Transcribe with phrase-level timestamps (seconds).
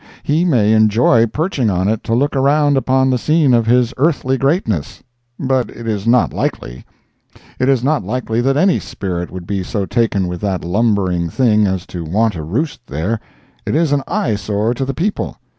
[0.23, 4.35] He may enjoy perching on it to look around upon the scene of his earthly
[4.35, 5.03] greatness,
[5.39, 6.85] but it is not likely.
[7.59, 11.67] It is not likely that any spirit would be so taken with that lumbering thing
[11.67, 13.19] as to want to roost there.
[13.63, 15.37] It is an eyesore to the people.